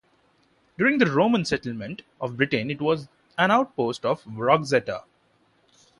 [0.79, 3.07] During the Roman settlement of Britain it was
[3.37, 5.03] an outpost of Wroxeter.